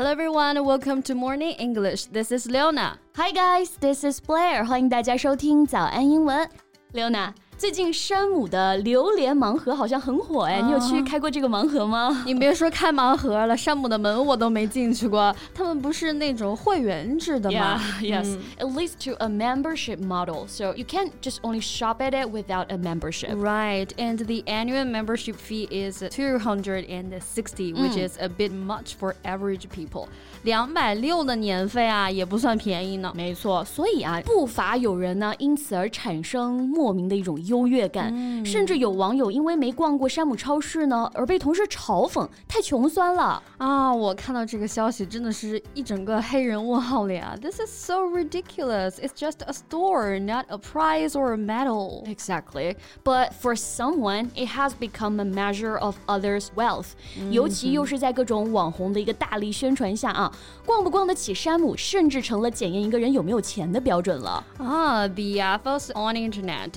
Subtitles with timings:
[0.00, 2.06] Hello everyone, welcome to Morning English.
[2.06, 2.98] This is Leona.
[3.16, 4.64] Hi guys, this is Blair.
[4.64, 6.48] 欢迎大家收听早安英文。
[6.92, 12.23] Leona， 最近山姆的榴莲盲盒好像很火哎，你有去开过这个盲盒吗？
[12.25, 15.31] 你别说开盲盒了，山姆的门我都没进去过。
[15.53, 22.65] 他们不是那种会员制的吗？Yes, it leads to a membership model, so you can't just only shop at it without
[22.69, 23.35] a membership.
[23.35, 28.51] Right, and the annual membership fee is two hundred and sixty, which is a bit
[28.51, 30.07] much for average people.
[30.41, 33.13] 两百六的年费啊，也不算便宜呢。
[33.15, 38.12] 没错，所以啊，不乏有人呢因此而产生莫名的一种优越感，
[38.44, 43.92] 甚至有网友因为没逛过山姆超市呢，而被同事嘲讽太穷酸了啊！
[43.94, 47.36] 我看到这个消息，真的是一整个黑人问号脸啊！
[47.40, 48.96] This is so ridiculous.
[48.96, 52.04] It's just a store, not a prize or a medal.
[52.06, 52.76] Exactly.
[53.04, 56.88] But for someone, it has become a measure of others' wealth.
[57.30, 60.32] 尤其又是在各种网红的一个大力宣传下啊。
[60.64, 65.06] 逛不逛得起山姆，甚至成了检验一个人有没有钱的标准了啊！
[65.06, 66.70] The ethos on internet,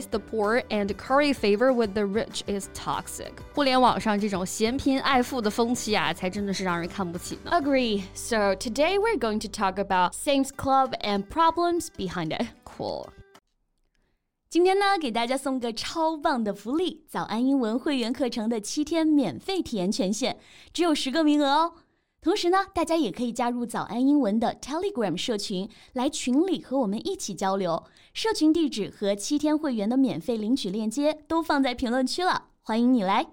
[0.00, 3.32] despise the poor and curry favor with the rich, is toxic.
[3.54, 7.50] 互联网上这种嫌贫爱富的风气啊，才真的是让人看不起呢。
[7.52, 8.02] Agree.
[8.14, 12.46] So today we're going to talk about Sam's Club and problems behind it.
[12.64, 13.08] Cool.
[14.48, 20.36] 今天呢，给大家送个超棒的福利——早安英文会员课程的七天免费体验权限，
[20.72, 21.72] 只有十个名额哦。
[22.23, 27.83] 同时呢，大家也可以加入早安英文的 Telegram 社群，来群里和我们一起交流。
[28.13, 33.25] 社群地址和七天会员的免费领取链接都放在评论区了，欢迎你来。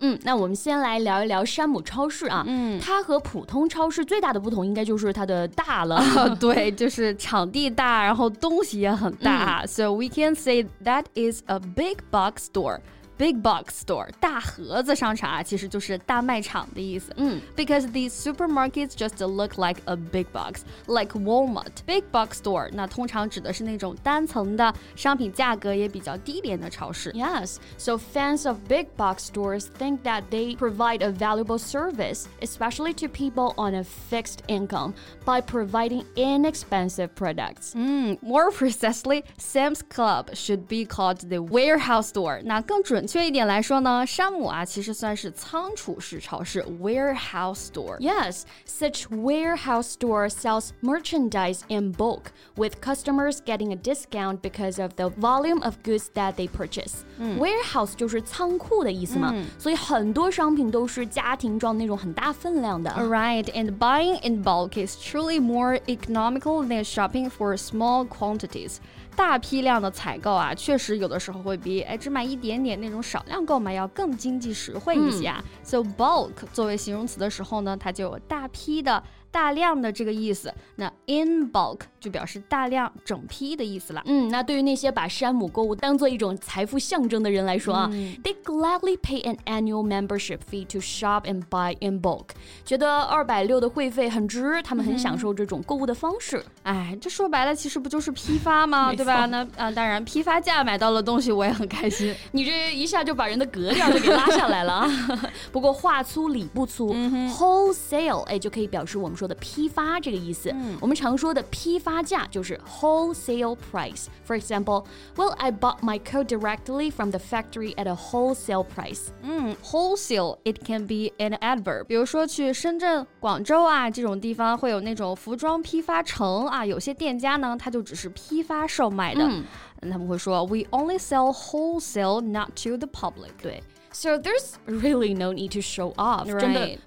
[0.00, 2.42] 嗯，那我们先来聊一聊山姆超市啊。
[2.48, 6.02] 嗯，它和普通超市最大的不同，应该就是它的大了。
[6.40, 9.64] 对，就是场地大，然后东西也很大。
[9.66, 12.80] So we can say that is a big box store.
[13.17, 17.13] Big box store 大盒子商场啊，其实就是大卖场的意思。
[17.17, 21.71] 嗯，because these supermarkets just look like a big box, like Walmart.
[21.85, 27.11] Big box store 那通常指的是那种单层的商品价格也比较低廉的超市。
[27.11, 33.07] Yes, so fans of big box stores think that they provide a valuable service, especially to
[33.07, 37.73] people on a fixed income, by providing inexpensive products.
[37.75, 42.41] 嗯，more precisely, Sam's Club should be called the warehouse store.
[42.43, 43.03] 那更准。
[43.07, 54.41] 确一点来说呢，山姆啊其实算是仓储式超市 （warehouse store）。Yes, such warehouse store sells merchandise in bulk, with customers getting a discount
[54.41, 57.03] because of the volume of goods that they purchase.
[57.39, 62.91] Warehouse 就是仓库的意思嘛，所以很多商品都是家庭装那种很大分量的。
[62.91, 68.77] Right, and buying in bulk is truly more economical than shopping for small quantities.
[69.18, 75.42] 大批量的采购啊，确实有的时候会比哎只买一点点那种少量购买要更经济实惠一些啊。
[75.64, 79.02] So bulk 作为形容词的时候呢，它就有大批的。
[79.30, 84.02] 大量的这个意思，那 in bulk 就表示大量、整批的意思了。
[84.06, 87.88] 嗯，那对于那些把山姆购物当做一种财富象征的人来说啊
[88.24, 92.28] ，they gladly pay an annual membership fee to shop and buy in bulk，
[92.64, 96.42] 觉得二百六的会费很值，他们很享受这种购物的方式。
[96.62, 98.92] 哎，这说白了其实不就是批发吗？
[98.94, 99.26] 对吧？
[99.26, 102.14] 那啊，当然批发价买到了东西，我也很开心。
[102.32, 104.90] 你这一下就把人的格调都给拉下来了啊！
[105.52, 106.94] 不过话粗理不粗
[107.28, 109.17] ，wholesale 哎就可以表示我们。
[109.17, 114.05] 说的批发这个意思，嗯、我们常说的批发价就是 wholesale price.
[114.27, 114.85] For example,
[115.15, 119.07] well, I bought my coat directly from the factory at a wholesale price.
[119.21, 121.85] 嗯，wholesale it can be an adverb.
[121.85, 129.23] 比如说去深圳、广州啊这种地方会有那种服装批发城啊，有些店家呢，它就只是批发售卖的。
[129.23, 129.43] 嗯，
[129.91, 133.31] 他们会说 We only sell wholesale, not to the public.
[133.41, 133.61] 对。
[133.95, 136.27] so there's really no need to show off.
[136.27, 136.79] Right.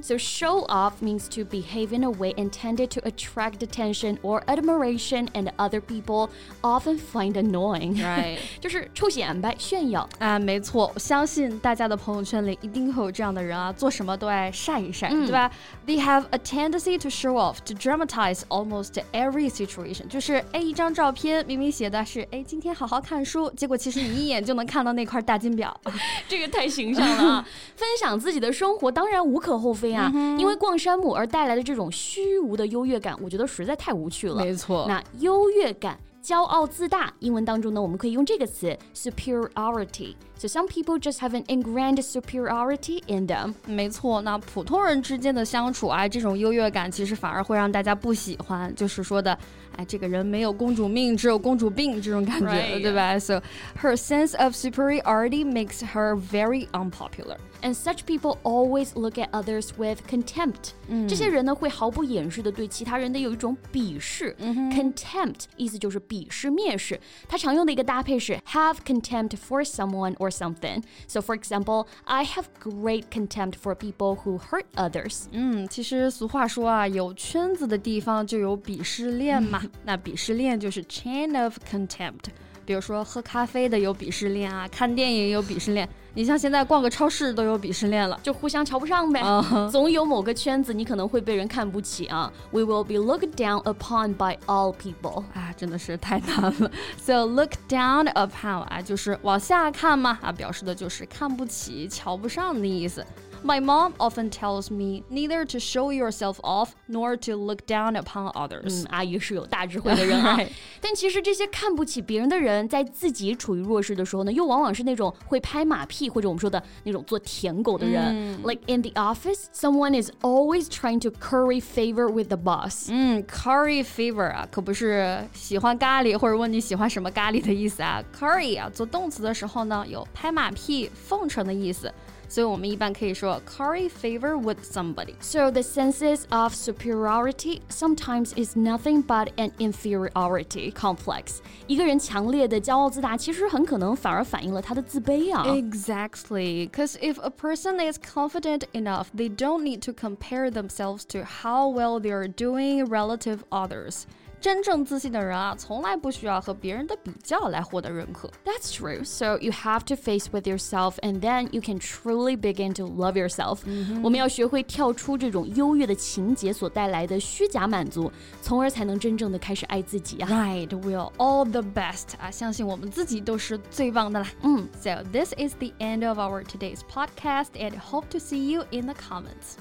[0.00, 5.28] So show off means to behave in a way intended to attract attention or admiration
[5.34, 6.30] and other people
[6.64, 7.96] often find annoying.
[8.02, 8.38] Right.
[8.58, 15.50] 就是臭显摆炫耀啊，没错，我相信大家的朋友圈里一定会有这样的人啊，做什么都爱晒一晒，对吧？
[15.86, 20.08] They have a tendency to show off, to dramatize almost every situation.
[20.08, 25.79] 就是哎，一张照片明明写的是哎今天好好看书，结果其实你一眼就能看到那 块大金表，
[26.27, 27.47] 这个太形象了啊！
[27.77, 34.43] 分享自己的生活当然无可厚非啊，因为逛山姆而带来的这种虚无的优越感，我觉得实在太无趣了。
[34.43, 35.97] 没错，那优越感。
[36.23, 40.15] 骄傲自大，英文当中呢，我们可以用这个词 superiority。
[40.37, 43.53] So some people just have an ingrained superiority in them。
[43.67, 48.73] 没错，那普通人之间的相处啊，这种优越感其实反而会让大家不喜欢。
[48.73, 49.37] 就是说的，
[49.76, 53.16] 哎，这个人没有公主命，只有公主病这种感觉，right, 对吧？
[53.18, 53.40] So
[53.80, 57.36] her sense of superiority makes her very unpopular.
[57.60, 60.70] And such people always look at others with contempt.
[61.08, 64.36] 这些人呢会毫不掩饰的对其他人的有一种鄙视。
[64.40, 67.00] Contempt 意思就是鄙视、蔑视。
[67.28, 70.82] 它常用的一个搭配是 have contempt for someone or something.
[71.08, 75.24] So for example, I have great contempt for people who hurt others.
[75.32, 79.61] 嗯，其实俗话说啊，有圈子的地方就有鄙视链嘛。
[79.83, 82.25] 那鄙视链就是 chain of contempt。
[82.65, 85.87] 比如说喝咖啡的有鄙视链啊，看电影有鄙视链。
[86.13, 89.21] 你像现在逛个超市都有鄙视链了，就互相瞧不上呗。
[89.69, 92.31] 总有某个圈子你可能会被人看不起啊。
[92.51, 95.25] We will be looked down upon by all people。
[95.33, 96.71] 啊，真的是太难了。
[96.97, 103.05] So look down upon 啊，就是往下看嘛啊，表示的就是看不起、瞧不上的意思。
[103.44, 108.82] My mom often tells me neither to show yourself off nor to look down upon others。
[108.82, 110.36] 嗯，阿姨是有大智慧的人啊。
[110.80, 118.42] 但其实这些看不起别人的人，在自己处于弱势的时候呢，又往往是那种会拍马屁或者我们说的那种做舔狗的人。
[118.42, 122.88] Like in the office, someone is always trying to curry favor with the boss。
[122.90, 128.02] 嗯，curry favor 啊，可不是喜欢咖喱或者问你喜欢什么咖喱的意思啊。
[128.12, 131.92] curry 啊，做动词的时候呢，有拍马屁、奉承的意思。
[132.32, 135.14] 所以我们一般可以说 curry favor with somebody.
[135.20, 141.38] So the senses of superiority sometimes is nothing but an inferiority complex.
[141.66, 145.44] 一个人强烈的骄傲自大，其实很可能反而反映了他的自卑啊。
[145.46, 151.68] Exactly, because if a person is confident enough, they don't need to compare themselves to how
[151.68, 154.02] well they are doing relative others.
[154.42, 158.30] 真正自信的人啊，从来不需要和别人的比较来获得认可。
[158.44, 159.02] That's true.
[159.02, 163.14] So you have to face with yourself, and then you can truly begin to love
[163.14, 163.62] yourself.
[164.00, 170.28] 我们要学会跳出这种优越的情节所带来的虚假满足，从而才能真正的开始爱自己啊。
[170.30, 174.28] Right, we're all the best 啊，相信我们自己都是最棒的啦。
[174.42, 178.94] 嗯，So this is the end of our today's podcast, and hope to see you in the
[178.94, 179.56] comments.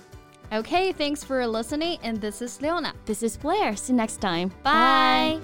[0.52, 2.94] Okay, thanks for listening, and this is Leona.
[3.06, 3.76] This is Blair.
[3.76, 4.52] See you next time.
[4.64, 5.40] Bye.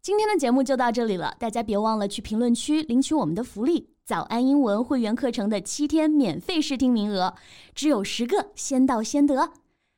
[0.00, 7.34] 今天的节目就到这里了，大家别忘了去评论区领取我们的福利——早安英文会员课程的七天免费试听名额，
[7.72, 9.52] 只有十个，先到先得。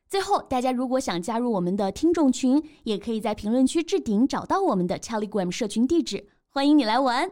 [0.07, 7.31] 最后，大家如果想加入我们的听众群，也可以在评论区置顶找到我们的 Telegram 社群地址，欢迎你来玩。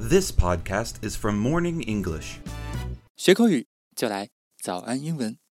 [0.00, 2.40] This podcast is from Morning English.
[3.15, 5.44] 学口语就来早安英文。